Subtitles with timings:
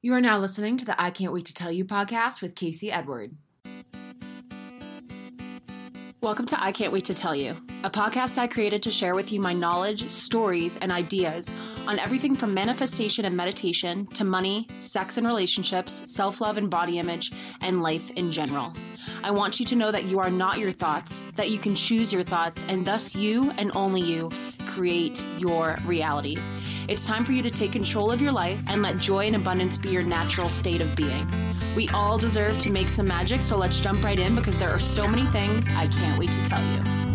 [0.00, 2.92] You are now listening to the I Can't Wait to Tell You podcast with Casey
[2.92, 3.34] Edward.
[6.20, 9.32] Welcome to I Can't Wait to Tell You, a podcast I created to share with
[9.32, 11.52] you my knowledge, stories, and ideas
[11.88, 17.00] on everything from manifestation and meditation to money, sex and relationships, self love and body
[17.00, 18.72] image, and life in general.
[19.24, 22.12] I want you to know that you are not your thoughts, that you can choose
[22.12, 24.30] your thoughts, and thus you and only you
[24.68, 26.36] create your reality.
[26.88, 29.76] It's time for you to take control of your life and let joy and abundance
[29.76, 31.28] be your natural state of being.
[31.76, 34.78] We all deserve to make some magic, so let's jump right in because there are
[34.78, 37.07] so many things I can't wait to tell you.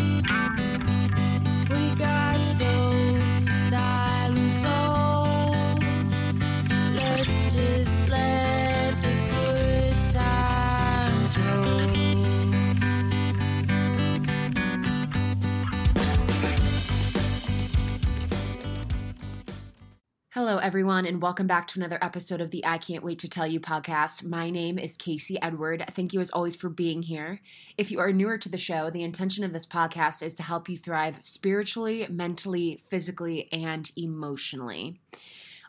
[20.64, 23.60] Everyone, and welcome back to another episode of the I Can't Wait to Tell You
[23.60, 24.24] podcast.
[24.24, 25.84] My name is Casey Edward.
[25.92, 27.42] Thank you, as always, for being here.
[27.76, 30.70] If you are newer to the show, the intention of this podcast is to help
[30.70, 35.02] you thrive spiritually, mentally, physically, and emotionally.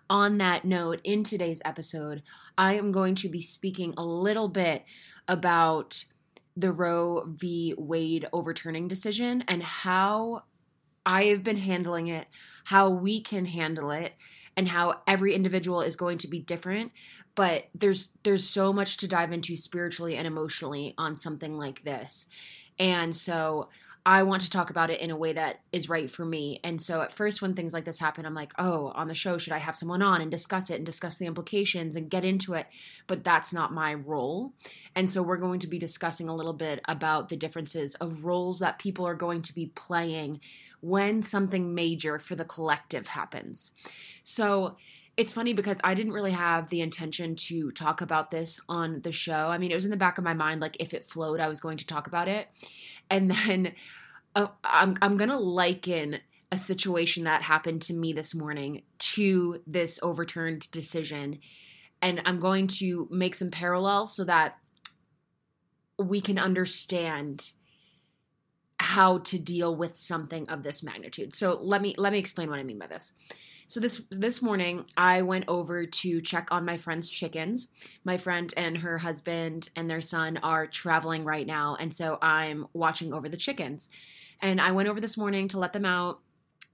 [0.09, 2.23] On that note, in today's episode,
[2.57, 4.85] I am going to be speaking a little bit
[5.27, 6.05] about
[6.55, 7.75] the Roe v.
[7.77, 10.43] Wade overturning decision and how
[11.05, 12.27] I have been handling it,
[12.63, 14.13] how we can handle it,
[14.57, 16.91] and how every individual is going to be different.
[17.35, 22.27] But there's there's so much to dive into spiritually and emotionally on something like this.
[22.79, 23.69] And so
[24.07, 26.59] I want to talk about it in a way that is right for me.
[26.63, 29.39] And so at first when things like this happen, I'm like, "Oh, on the show
[29.39, 32.53] should I have someone on and discuss it and discuss the implications and get into
[32.53, 32.67] it?"
[33.07, 34.53] But that's not my role.
[34.95, 38.59] And so we're going to be discussing a little bit about the differences of roles
[38.59, 40.39] that people are going to be playing
[40.85, 43.71] when something major for the collective happens.
[44.21, 44.77] So
[45.17, 49.11] it's funny because I didn't really have the intention to talk about this on the
[49.11, 49.47] show.
[49.49, 51.47] I mean, it was in the back of my mind, like if it flowed, I
[51.47, 52.49] was going to talk about it.
[53.09, 53.73] And then
[54.35, 56.19] uh, I'm, I'm going to liken
[56.51, 61.39] a situation that happened to me this morning to this overturned decision.
[61.99, 64.57] And I'm going to make some parallels so that
[65.97, 67.51] we can understand
[68.79, 71.33] how to deal with something of this magnitude.
[71.33, 73.13] So let me let me explain what I mean by this.
[73.67, 77.69] So this this morning I went over to check on my friend's chickens.
[78.03, 82.67] My friend and her husband and their son are traveling right now and so I'm
[82.73, 83.89] watching over the chickens.
[84.41, 86.19] And I went over this morning to let them out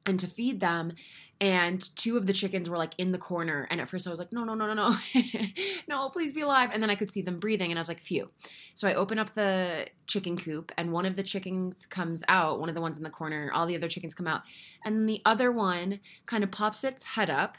[0.06, 0.94] and to feed them
[1.39, 4.19] and two of the chickens were like in the corner and at first i was
[4.19, 4.95] like no no no no no.
[5.88, 6.69] No please be alive.
[6.72, 8.29] And then i could see them breathing and i was like phew.
[8.75, 12.69] So i open up the chicken coop and one of the chickens comes out one
[12.69, 14.41] of the ones in the corner all the other chickens come out
[14.85, 17.57] and the other one kind of pops its head up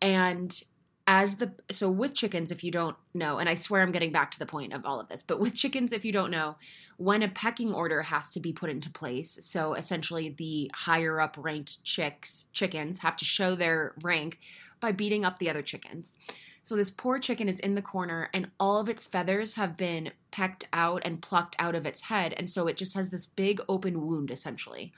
[0.00, 0.62] and
[1.06, 4.30] as the so with chickens if you don't know and i swear i'm getting back
[4.30, 6.56] to the point of all of this but with chickens if you don't know
[6.96, 11.36] when a pecking order has to be put into place so essentially the higher up
[11.38, 14.38] ranked chicks chickens have to show their rank
[14.84, 16.18] by beating up the other chickens.
[16.60, 20.12] So this poor chicken is in the corner and all of its feathers have been
[20.30, 22.34] pecked out and plucked out of its head.
[22.36, 24.92] And so it just has this big open wound essentially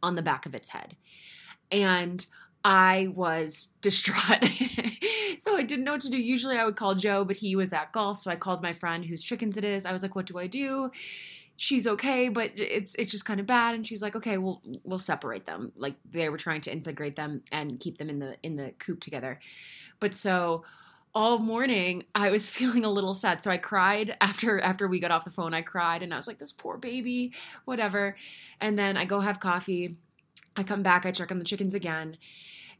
[0.00, 0.94] on the back of its head.
[1.72, 2.24] And
[2.64, 4.48] I was distraught.
[5.38, 6.16] so I didn't know what to do.
[6.16, 9.04] Usually I would call Joe, but he was at golf, so I called my friend
[9.04, 9.84] whose chickens it is.
[9.84, 10.90] I was like, "What do I do?"
[11.56, 14.98] She's okay, but it's it's just kind of bad and she's like, "Okay, we'll we'll
[14.98, 18.56] separate them." Like they were trying to integrate them and keep them in the in
[18.56, 19.40] the coop together.
[20.00, 20.64] But so
[21.14, 23.42] all morning I was feeling a little sad.
[23.42, 25.54] So I cried after after we got off the phone.
[25.54, 27.32] I cried and I was like, "This poor baby,
[27.64, 28.16] whatever."
[28.60, 29.96] And then I go have coffee.
[30.56, 32.16] I come back, I check on the chickens again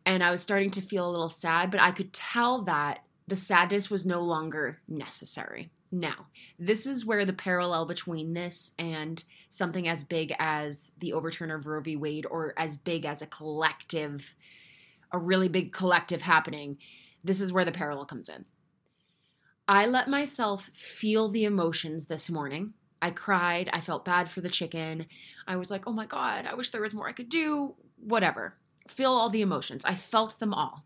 [0.04, 3.36] and I was starting to feel a little sad, but I could tell that the
[3.36, 5.70] sadness was no longer necessary.
[5.90, 6.26] Now,
[6.58, 11.66] this is where the parallel between this and something as big as the overturn of
[11.66, 11.96] Roe v.
[11.96, 14.34] Wade or as big as a collective,
[15.12, 16.78] a really big collective happening,
[17.22, 18.44] this is where the parallel comes in.
[19.68, 22.74] I let myself feel the emotions this morning.
[23.02, 23.68] I cried.
[23.72, 25.06] I felt bad for the chicken.
[25.46, 27.74] I was like, oh my God, I wish there was more I could do.
[27.98, 28.54] Whatever
[28.88, 29.84] feel all the emotions.
[29.84, 30.84] I felt them all.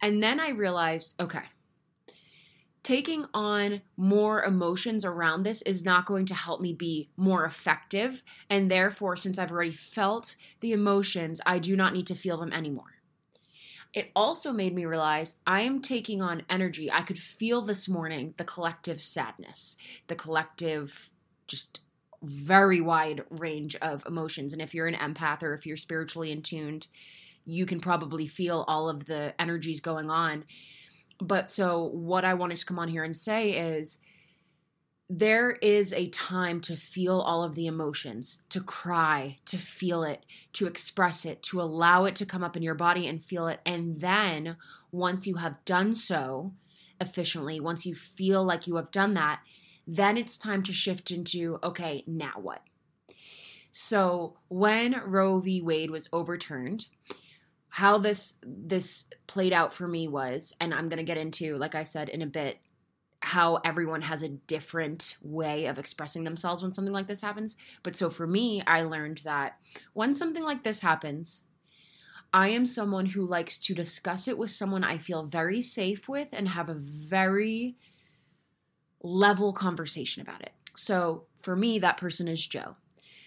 [0.00, 1.44] And then I realized okay,
[2.82, 8.22] taking on more emotions around this is not going to help me be more effective.
[8.50, 12.52] And therefore, since I've already felt the emotions, I do not need to feel them
[12.52, 12.92] anymore.
[13.92, 16.92] It also made me realize I am taking on energy.
[16.92, 19.76] I could feel this morning the collective sadness,
[20.08, 21.10] the collective
[21.46, 21.80] just
[22.22, 24.52] very wide range of emotions.
[24.52, 26.86] And if you're an empath or if you're spiritually in tuned,
[27.44, 30.44] you can probably feel all of the energies going on.
[31.18, 33.98] but so what I wanted to come on here and say is
[35.08, 40.26] there is a time to feel all of the emotions, to cry, to feel it,
[40.54, 43.60] to express it, to allow it to come up in your body and feel it.
[43.64, 44.56] And then
[44.90, 46.52] once you have done so
[47.00, 49.40] efficiently, once you feel like you have done that,
[49.86, 52.62] then it's time to shift into okay, now what?
[53.70, 55.60] So when Roe v.
[55.60, 56.86] Wade was overturned,
[57.70, 61.82] how this this played out for me was, and I'm gonna get into, like I
[61.82, 62.58] said in a bit,
[63.20, 67.56] how everyone has a different way of expressing themselves when something like this happens.
[67.82, 69.58] But so for me, I learned that
[69.92, 71.44] when something like this happens,
[72.32, 76.28] I am someone who likes to discuss it with someone I feel very safe with
[76.32, 77.76] and have a very
[79.02, 80.52] level conversation about it.
[80.74, 82.76] So for me, that person is Joe.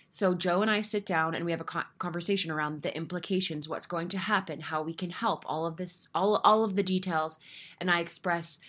[0.10, 3.86] So Joe and I sit down and we have a conversation around the implications, what's
[3.86, 7.38] going to happen, how we can help, all of this, all all of the details,
[7.80, 8.60] and I express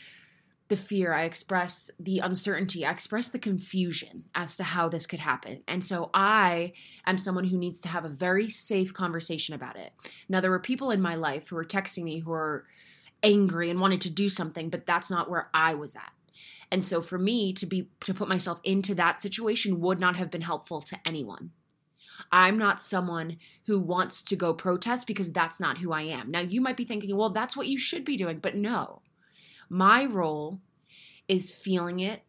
[0.69, 5.19] the fear, I express the uncertainty, I express the confusion as to how this could
[5.19, 5.63] happen.
[5.67, 6.75] And so I
[7.07, 9.93] am someone who needs to have a very safe conversation about it.
[10.29, 12.67] Now there were people in my life who were texting me who were
[13.23, 16.13] angry and wanted to do something, but that's not where I was at.
[16.73, 20.31] And so for me to be to put myself into that situation would not have
[20.31, 21.51] been helpful to anyone.
[22.31, 26.31] I'm not someone who wants to go protest because that's not who I am.
[26.31, 29.03] Now you might be thinking, well, that's what you should be doing, but no.
[29.69, 30.61] My role
[31.29, 32.23] is feeling it,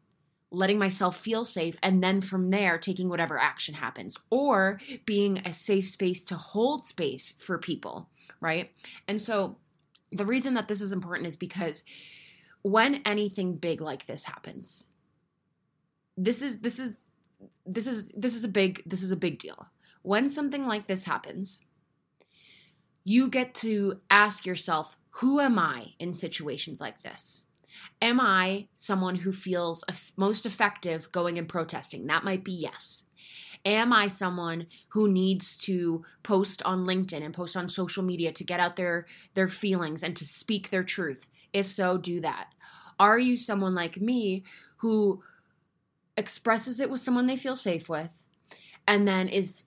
[0.52, 5.54] letting myself feel safe, and then from there taking whatever action happens, or being a
[5.54, 8.10] safe space to hold space for people,
[8.40, 8.72] right?
[9.08, 9.58] And so
[10.12, 11.84] the reason that this is important is because
[12.64, 14.88] when anything big like this happens
[16.18, 16.98] this is this is
[17.66, 19.68] this is this is a big this is a big deal.
[20.04, 21.62] When something like this happens
[23.04, 27.44] you get to ask yourself who am i in situations like this?
[28.02, 29.84] Am i someone who feels
[30.16, 32.08] most effective going and protesting?
[32.08, 33.06] That might be yes.
[33.66, 38.44] Am i someone who needs to post on linkedin and post on social media to
[38.44, 42.54] get out their their feelings and to speak their truth if so, do that.
[43.00, 44.44] Are you someone like me
[44.78, 45.24] who
[46.18, 48.24] expresses it with someone they feel safe with
[48.88, 49.66] and then is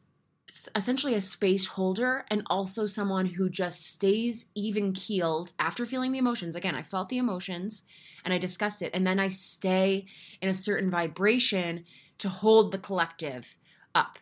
[0.76, 6.18] essentially a space holder and also someone who just stays even keeled after feeling the
[6.18, 6.54] emotions?
[6.54, 7.82] Again, I felt the emotions
[8.24, 10.06] and I discussed it, and then I stay
[10.40, 11.84] in a certain vibration
[12.18, 13.56] to hold the collective
[13.94, 14.18] up.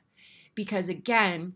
[0.55, 1.55] Because again,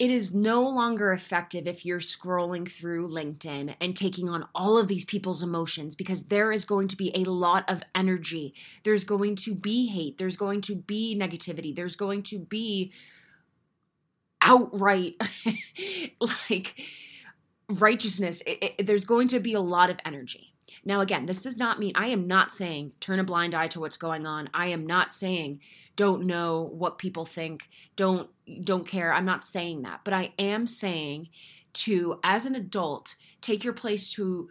[0.00, 4.88] it is no longer effective if you're scrolling through LinkedIn and taking on all of
[4.88, 8.54] these people's emotions because there is going to be a lot of energy.
[8.82, 10.16] There's going to be hate.
[10.16, 11.76] There's going to be negativity.
[11.76, 12.92] There's going to be
[14.40, 15.20] outright
[16.50, 16.80] like
[17.68, 18.42] righteousness.
[18.46, 20.54] It, it, there's going to be a lot of energy.
[20.84, 23.80] Now, again, this does not mean I am not saying turn a blind eye to
[23.80, 24.48] what's going on.
[24.54, 25.60] I am not saying
[25.96, 28.30] don't know what people think, don't
[28.64, 29.12] don't care.
[29.12, 31.28] I'm not saying that, but I am saying
[31.72, 34.48] to as an adult take your place to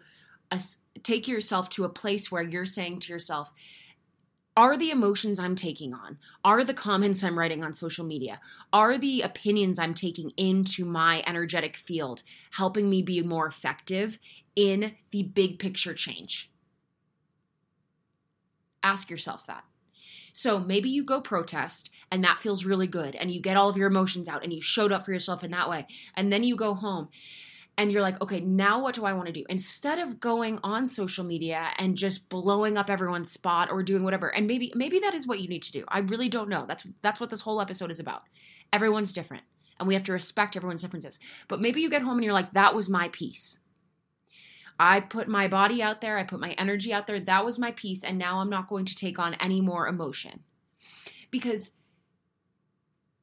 [0.52, 0.62] a,
[1.04, 3.52] take yourself to a place where you're saying to yourself
[4.59, 8.41] are the emotions I'm taking on, are the comments I'm writing on social media,
[8.73, 14.19] are the opinions I'm taking into my energetic field helping me be more effective
[14.57, 16.51] in the big picture change?
[18.83, 19.63] Ask yourself that.
[20.33, 23.78] So maybe you go protest and that feels really good and you get all of
[23.78, 25.87] your emotions out and you showed up for yourself in that way.
[26.18, 27.07] And then you go home
[27.78, 29.45] and you're like, okay, now what do I want to do?
[29.49, 34.28] Instead of going on social media and just blowing up everyone's spot or doing whatever,
[34.28, 35.85] and maybe maybe that is what you need to do.
[35.88, 36.66] I really don't know.
[36.68, 38.23] That's that's what this whole episode is about.
[38.73, 39.44] Everyone's different,
[39.80, 41.19] and we have to respect everyone's differences.
[41.47, 43.59] But maybe you get home and you're like, that was my piece.
[44.80, 47.19] I put my body out there, I put my energy out there.
[47.19, 50.44] That was my piece, and now I'm not going to take on any more emotion.
[51.31, 51.76] Because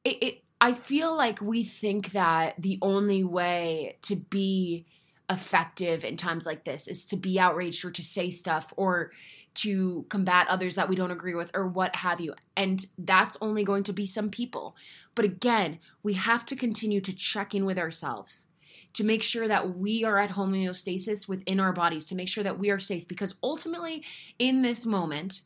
[0.04, 4.86] it, it I feel like we think that the only way to be
[5.28, 9.10] effective in times like this is to be outraged or to say stuff or
[9.54, 12.34] to combat others that we don't agree with or what have you.
[12.56, 14.76] And that's only going to be some people.
[15.14, 18.46] But again, we have to continue to check in with ourselves
[18.92, 22.58] to make sure that we are at homeostasis within our bodies, to make sure that
[22.58, 23.06] we are safe.
[23.08, 24.02] Because ultimately,
[24.38, 25.42] in this moment,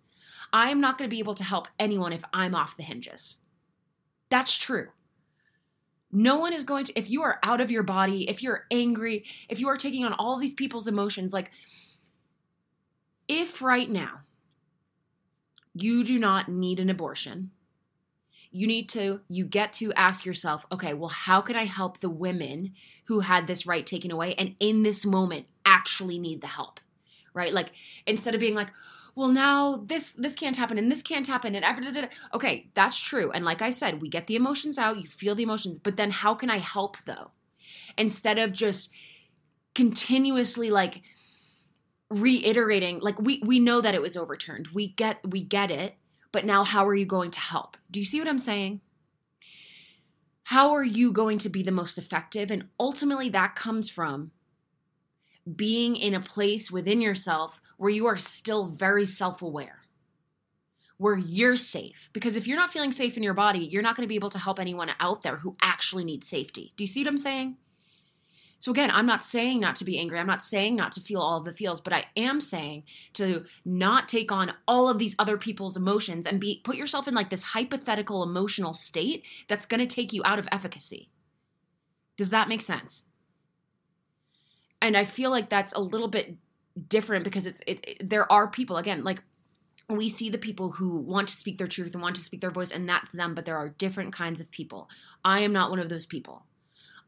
[0.53, 3.39] I am not going to be able to help anyone if I'm off the hinges.
[4.29, 4.89] That's true.
[6.13, 9.25] No one is going to, if you are out of your body, if you're angry,
[9.49, 11.51] if you are taking on all these people's emotions, like,
[13.29, 14.23] if right now
[15.73, 17.53] you do not need an abortion,
[18.51, 22.11] you need to you get to ask yourself okay well how can i help the
[22.11, 22.73] women
[23.05, 26.81] who had this right taken away and in this moment actually need the help,
[27.33, 27.53] right?
[27.53, 27.73] Like
[28.07, 28.69] instead of being like,
[29.15, 33.31] well now this this can't happen and this can't happen and ever okay that's true.
[33.33, 36.11] And like i said we get the emotions out you feel the emotions but then
[36.11, 37.31] how can i help though?
[37.97, 38.93] Instead of just
[39.75, 41.03] continuously like
[42.09, 44.69] reiterating like we we know that it was overturned.
[44.69, 45.95] We get we get it
[46.33, 47.77] but now how are you going to help?
[47.91, 48.81] Do you see what i'm saying?
[50.45, 52.51] How are you going to be the most effective?
[52.51, 54.33] And ultimately that comes from
[55.57, 59.81] being in a place within yourself where you are still very self aware,
[60.99, 62.11] where you're safe.
[62.13, 64.29] Because if you're not feeling safe in your body, you're not going to be able
[64.29, 66.75] to help anyone out there who actually needs safety.
[66.77, 67.57] Do you see what I'm saying?
[68.59, 70.19] So, again, I'm not saying not to be angry.
[70.19, 72.83] I'm not saying not to feel all of the feels, but I am saying
[73.15, 77.15] to not take on all of these other people's emotions and be put yourself in
[77.15, 81.09] like this hypothetical emotional state that's going to take you out of efficacy.
[82.19, 83.07] Does that make sense?
[84.83, 86.37] and I feel like that's a little bit
[86.89, 89.23] different because it's it, it, there are people again like
[89.89, 92.51] we see the people who want to speak their truth and want to speak their
[92.51, 94.89] voice and that's them but there are different kinds of people.
[95.25, 96.47] I am not one of those people.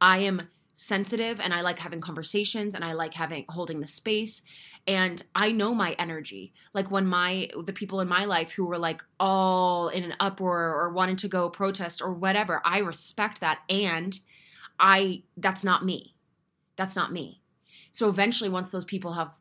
[0.00, 4.40] I am sensitive and i like having conversations and i like having holding the space
[4.86, 6.52] and i know my energy.
[6.72, 10.74] Like when my the people in my life who were like all in an uproar
[10.74, 14.18] or wanted to go protest or whatever i respect that and
[14.80, 16.14] i that's not me.
[16.76, 17.42] That's not me.
[17.90, 19.38] So eventually, once those people have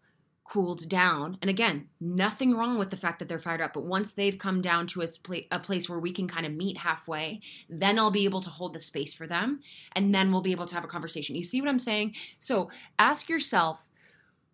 [0.51, 4.11] cooled down, and again, nothing wrong with the fact that they're fired up, but once
[4.11, 7.39] they've come down to a, spl- a place where we can kind of meet halfway,
[7.69, 9.61] then I'll be able to hold the space for them,
[9.95, 11.37] and then we'll be able to have a conversation.
[11.37, 12.15] You see what I'm saying?
[12.37, 13.87] So ask yourself,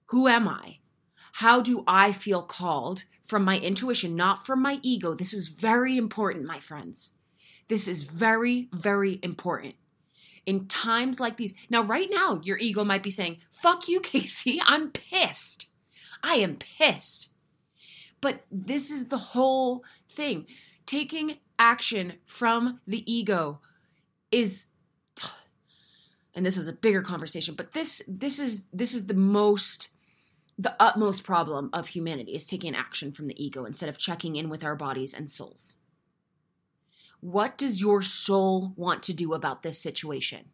[0.09, 0.77] who am I?
[1.33, 5.15] How do I feel called from my intuition, not from my ego?
[5.15, 7.13] This is very important, my friends.
[7.69, 9.73] This is very, very important
[10.45, 11.55] in times like these.
[11.71, 15.69] Now, right now, your ego might be saying, fuck you, Casey, I'm pissed.
[16.23, 17.29] I am pissed.
[18.21, 20.47] But this is the whole thing.
[20.85, 23.59] Taking action from the ego
[24.31, 24.67] is
[26.35, 29.89] and this is a bigger conversation, but this this is this is the most
[30.59, 34.49] the utmost problem of humanity is taking action from the ego instead of checking in
[34.49, 35.77] with our bodies and souls.
[37.19, 40.45] What does your soul want to do about this situation?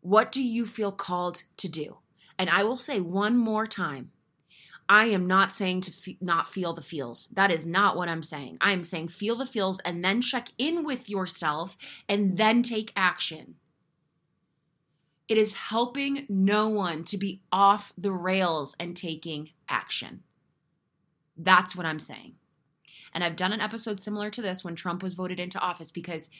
[0.00, 1.98] What do you feel called to do?
[2.38, 4.10] And I will say one more time
[4.88, 7.28] I am not saying to f- not feel the feels.
[7.28, 8.58] That is not what I'm saying.
[8.60, 11.76] I am saying feel the feels and then check in with yourself
[12.08, 13.56] and then take action.
[15.28, 20.22] It is helping no one to be off the rails and taking action.
[21.36, 22.34] That's what I'm saying.
[23.12, 26.30] And I've done an episode similar to this when Trump was voted into office because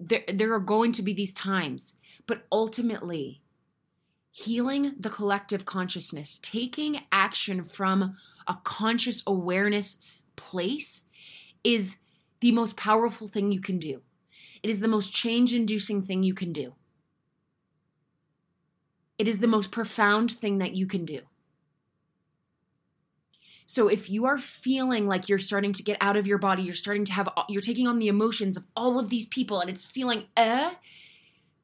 [0.00, 1.94] there, there are going to be these times.
[2.26, 3.42] But ultimately,
[4.36, 11.04] healing the collective consciousness, taking action from a conscious awareness place
[11.64, 11.96] is
[12.40, 14.02] the most powerful thing you can do.
[14.62, 16.74] It is the most change inducing thing you can do.
[19.18, 21.20] It is the most profound thing that you can do.
[23.64, 26.74] So if you are feeling like you're starting to get out of your body, you're
[26.74, 29.82] starting to have, you're taking on the emotions of all of these people and it's
[29.82, 30.72] feeling, eh,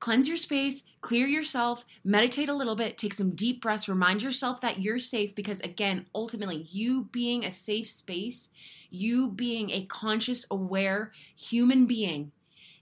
[0.03, 4.61] cleanse your space, clear yourself, meditate a little bit, take some deep breaths, remind yourself
[4.61, 8.51] that you're safe because, again, ultimately, you being a safe space,
[8.91, 12.33] you being a conscious, aware human being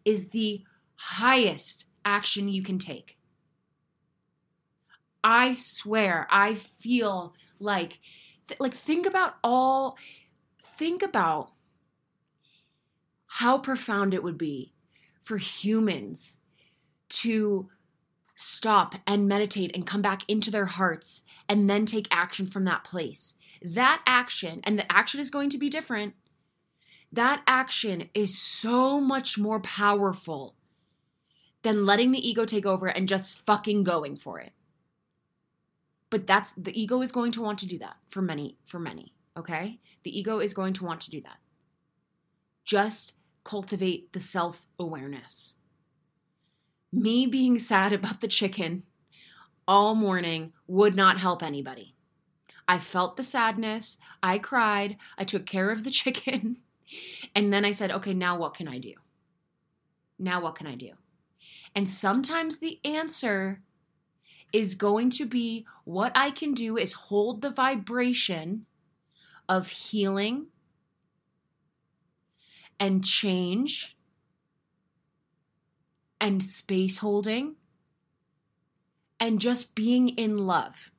[0.02, 0.64] is the
[0.96, 3.18] highest action you can take.
[5.22, 7.98] I swear, I feel like
[8.58, 9.98] like think about all
[10.58, 11.52] think about
[13.26, 14.72] how profound it would be
[15.20, 16.39] for humans
[17.10, 17.68] to
[18.34, 22.84] stop and meditate and come back into their hearts and then take action from that
[22.84, 23.34] place.
[23.62, 26.14] That action, and the action is going to be different,
[27.12, 30.54] that action is so much more powerful
[31.62, 34.52] than letting the ego take over and just fucking going for it.
[36.08, 39.14] But that's the ego is going to want to do that for many for many
[39.36, 39.80] okay?
[40.02, 41.38] The ego is going to want to do that.
[42.64, 43.14] Just
[43.44, 45.54] cultivate the self awareness
[46.92, 48.84] me being sad about the chicken
[49.66, 51.94] all morning would not help anybody.
[52.66, 53.98] I felt the sadness.
[54.22, 54.96] I cried.
[55.16, 56.56] I took care of the chicken.
[57.34, 58.94] And then i said okay now what can i do?
[60.18, 60.92] Now what can i do?
[61.74, 63.62] And sometimes the answer
[64.52, 68.66] is going to be what I can do is hold the vibration
[69.48, 70.46] of healing
[72.78, 73.96] and change
[76.20, 77.56] and space holding
[79.18, 80.90] and just being in love.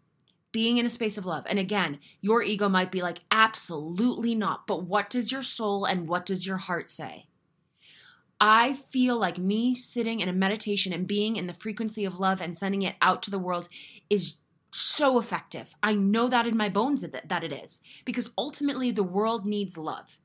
[0.51, 1.45] being in a space of love.
[1.47, 4.67] And again, your ego might be like, absolutely not.
[4.67, 7.27] But what does your soul and what does your heart say?
[8.39, 12.41] I feel like me sitting in a meditation and being in the frequency of love
[12.41, 13.69] and sending it out to the world
[14.09, 14.37] is
[14.71, 15.75] so effective.
[15.83, 20.17] I know that in my bones that, it is because ultimately the world needs love.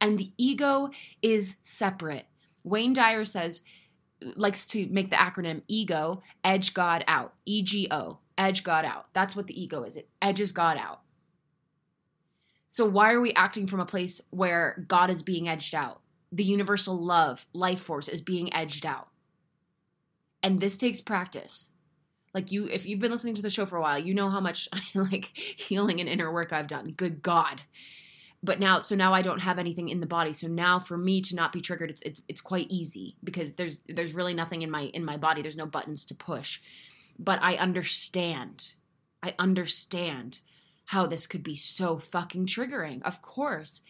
[0.00, 2.26] And the ego is separate.
[2.64, 3.62] Wayne Dyer says,
[4.36, 9.06] likes to make the acronym ego, edge God out, E G O, edge God out.
[9.12, 9.96] That's what the ego is.
[9.96, 11.00] It edges God out.
[12.68, 16.00] So why are we acting from a place where God is being edged out?
[16.30, 19.08] The universal love, life force is being edged out.
[20.42, 21.68] And this takes practice.
[22.34, 24.40] Like you if you've been listening to the show for a while, you know how
[24.40, 26.92] much like healing and inner work I've done.
[26.92, 27.62] Good God.
[28.42, 30.32] But now so now I don't have anything in the body.
[30.32, 33.80] So now for me to not be triggered, it's it's it's quite easy because there's
[33.88, 35.42] there's really nothing in my in my body.
[35.42, 36.60] There's no buttons to push
[37.18, 38.72] but I understand.
[39.22, 40.40] I understand
[40.86, 43.82] how this could be so fucking triggering, of course.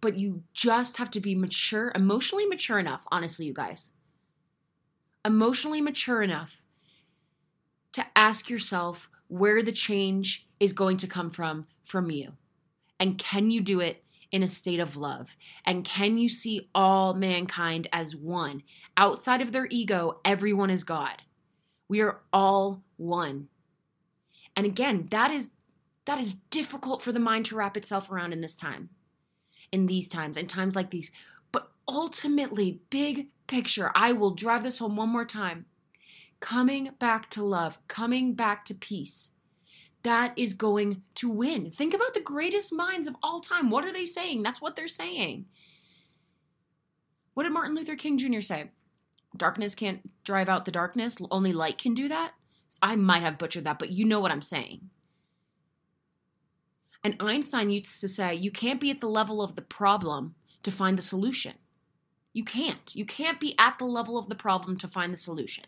[0.00, 3.92] But you just have to be mature, emotionally mature enough, honestly, you guys.
[5.24, 6.62] Emotionally mature enough
[7.92, 12.34] to ask yourself where the change is going to come from from you.
[12.98, 15.36] And can you do it in a state of love?
[15.64, 18.62] And can you see all mankind as one?
[18.96, 21.22] Outside of their ego, everyone is God.
[21.88, 23.48] We are all one.
[24.56, 25.52] And again, that is
[26.06, 28.90] that is difficult for the mind to wrap itself around in this time.
[29.72, 31.10] In these times, in times like these.
[31.50, 35.66] But ultimately, big picture, I will drive this home one more time.
[36.38, 39.30] Coming back to love, coming back to peace.
[40.06, 41.70] That is going to win.
[41.70, 43.70] Think about the greatest minds of all time.
[43.70, 44.44] What are they saying?
[44.44, 45.46] That's what they're saying.
[47.34, 48.40] What did Martin Luther King Jr.
[48.40, 48.70] say?
[49.36, 52.32] darkness can't drive out the darkness, only light can do that.
[52.80, 54.90] I might have butchered that, but you know what I'm saying.
[57.04, 60.70] And Einstein used to say, you can't be at the level of the problem to
[60.70, 61.54] find the solution.
[62.32, 62.94] You can't.
[62.94, 65.64] You can't be at the level of the problem to find the solution.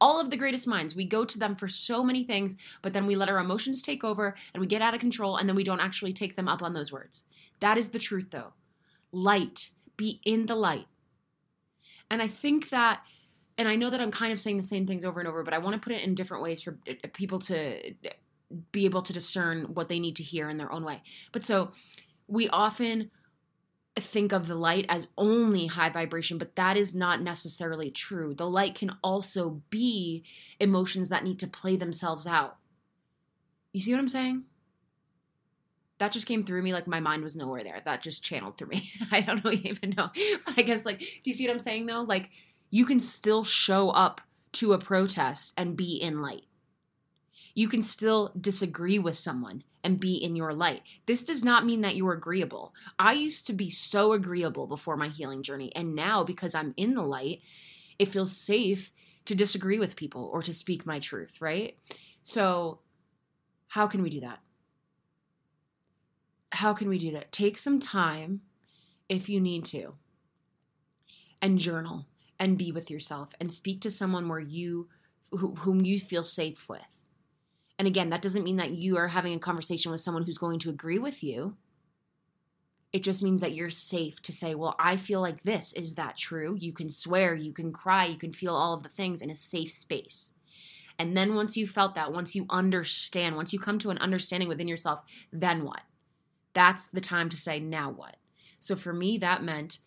[0.00, 3.06] All of the greatest minds, we go to them for so many things, but then
[3.06, 5.64] we let our emotions take over and we get out of control and then we
[5.64, 7.24] don't actually take them up on those words.
[7.60, 8.52] That is the truth, though.
[9.12, 10.86] Light, be in the light.
[12.10, 13.02] And I think that,
[13.56, 15.54] and I know that I'm kind of saying the same things over and over, but
[15.54, 17.94] I want to put it in different ways for uh, people to
[18.72, 21.02] be able to discern what they need to hear in their own way.
[21.32, 21.72] But so
[22.26, 23.10] we often
[24.00, 28.34] think of the light as only high vibration, but that is not necessarily true.
[28.34, 30.24] The light can also be
[30.58, 32.56] emotions that need to play themselves out.
[33.72, 34.44] You see what I'm saying?
[35.98, 37.80] that just came through me like my mind was nowhere there.
[37.84, 38.90] That just channeled through me.
[39.10, 40.10] I don't really even know.
[40.44, 42.02] But I guess like do you see what I'm saying though?
[42.02, 42.30] Like
[42.70, 44.20] you can still show up
[44.52, 46.46] to a protest and be in light.
[47.54, 50.82] You can still disagree with someone and be in your light.
[51.06, 52.74] This does not mean that you're agreeable.
[52.98, 56.94] I used to be so agreeable before my healing journey, and now because I'm in
[56.94, 57.42] the light,
[57.98, 58.90] it feels safe
[59.26, 61.78] to disagree with people or to speak my truth, right?
[62.22, 62.80] So,
[63.68, 64.40] how can we do that?
[66.54, 67.32] how can we do that?
[67.32, 68.40] Take some time
[69.08, 69.94] if you need to
[71.42, 72.06] and journal
[72.38, 74.88] and be with yourself and speak to someone where you
[75.30, 76.82] whom you feel safe with.
[77.78, 80.60] And again, that doesn't mean that you are having a conversation with someone who's going
[80.60, 81.56] to agree with you.
[82.92, 85.72] It just means that you're safe to say, Well, I feel like this.
[85.72, 86.56] Is that true?
[86.56, 89.34] You can swear, you can cry, you can feel all of the things in a
[89.34, 90.30] safe space.
[90.96, 94.48] And then once you felt that, once you understand, once you come to an understanding
[94.48, 95.82] within yourself, then what?
[96.54, 98.16] that's the time to say, now what?
[98.58, 99.78] So for me, that meant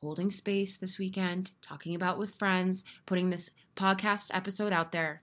[0.00, 5.22] holding space this weekend, talking about with friends, putting this podcast episode out there.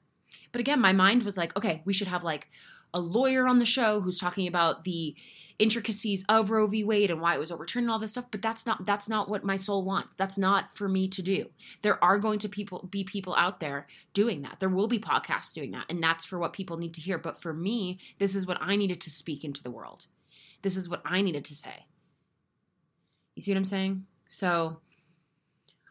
[0.52, 2.50] But again, my mind was like, okay, we should have like
[2.94, 5.16] a lawyer on the show who's talking about the
[5.60, 6.84] intricacies of Roe v.
[6.84, 8.32] Wade and why it was overturned and all this stuff.
[8.32, 10.14] But that's not that's not what my soul wants.
[10.14, 11.50] That's not for me to do.
[11.84, 14.60] There are going to people be people out there doing that.
[14.60, 17.18] There will be podcasts doing that, and that's for what people need to hear.
[17.18, 20.08] But for me, this is what I needed to speak into the world.
[20.64, 21.86] This is what I needed to say.
[23.36, 24.06] You see what I'm saying?
[24.28, 24.80] So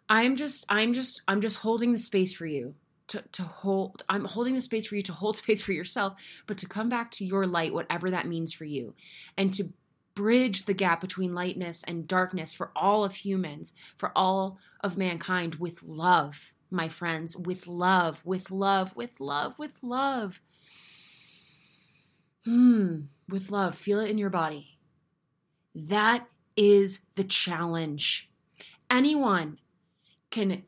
[0.09, 2.75] I'm just I'm just I'm just holding the space for you
[3.11, 6.15] to to hold I'm holding the space for you to hold space for yourself,
[6.47, 8.95] but to come back to your light whatever that means for you
[9.37, 9.73] and to
[10.15, 15.55] bridge the gap between lightness and darkness for all of humans, for all of mankind
[15.57, 20.41] with love, my friends, with love, with love, with love, with love.
[22.45, 23.75] Hmm with love.
[23.75, 24.79] Feel it in your body.
[25.75, 28.29] That is the challenge.
[28.91, 29.59] Anyone
[30.31, 30.65] can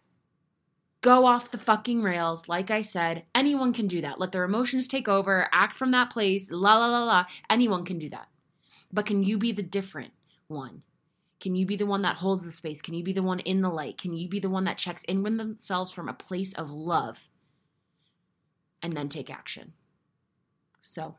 [1.03, 2.49] go off the fucking rails.
[2.49, 4.19] Like I said, anyone can do that.
[4.19, 7.27] Let their emotions take over, act from that place, la la la la.
[7.51, 8.29] Anyone can do that.
[8.91, 10.13] But can you be the different
[10.47, 10.83] one?
[11.41, 12.81] Can you be the one that holds the space?
[12.81, 13.99] Can you be the one in the light?
[13.99, 17.29] Can you be the one that checks in with themselves from a place of love
[18.81, 19.73] and then take action?
[20.79, 21.17] So,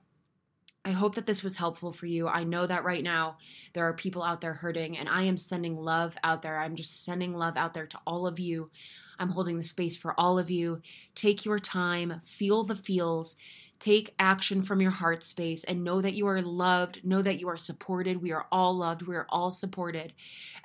[0.85, 2.27] I hope that this was helpful for you.
[2.27, 3.37] I know that right now
[3.71, 6.59] there are people out there hurting, and I am sending love out there.
[6.59, 8.69] I'm just sending love out there to all of you.
[9.17, 10.81] I'm holding the space for all of you.
[11.15, 13.37] Take your time, feel the feels,
[13.79, 17.05] take action from your heart space, and know that you are loved.
[17.05, 18.21] Know that you are supported.
[18.21, 19.03] We are all loved.
[19.03, 20.11] We are all supported.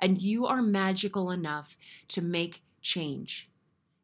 [0.01, 1.77] And you are magical enough
[2.09, 3.49] to make change.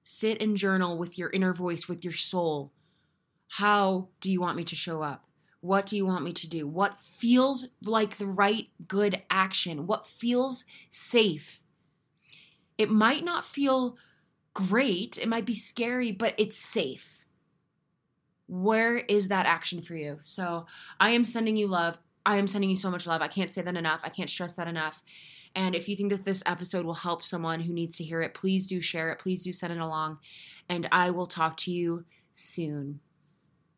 [0.01, 2.71] Sit and journal with your inner voice, with your soul.
[3.47, 5.24] How do you want me to show up?
[5.65, 6.67] What do you want me to do?
[6.67, 9.87] What feels like the right good action?
[9.87, 11.59] What feels safe?
[12.77, 13.97] It might not feel
[14.53, 17.25] great, it might be scary, but it's safe.
[18.47, 20.19] Where is that action for you?
[20.21, 20.67] So
[20.99, 21.97] I am sending you love.
[22.27, 23.23] I am sending you so much love.
[23.23, 24.01] I can't say that enough.
[24.03, 25.01] I can't stress that enough.
[25.55, 28.35] And if you think that this episode will help someone who needs to hear it,
[28.35, 29.19] please do share it.
[29.19, 30.19] Please do send it along.
[30.69, 32.99] And I will talk to you soon.